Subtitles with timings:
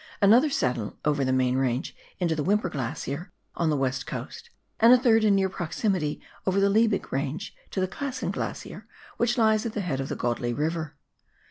[0.19, 4.91] another saddle over the main range into the Whymper Glacier on the West Coast, and
[4.91, 8.87] a third, in near proximity, over the Liebig Range to the Classen Glacier,
[9.17, 10.95] which lies at the head of the Godley River.